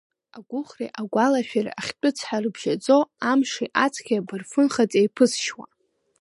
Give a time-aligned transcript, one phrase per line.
[0.37, 2.97] Агәыӷреи агәалашәареи ахьтәы цҳа рыбжьазҵо,
[3.29, 5.65] амши-аҵхи абырфын хац еиԥызшьуа…